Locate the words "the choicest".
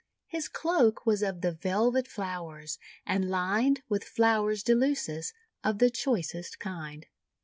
5.77-6.57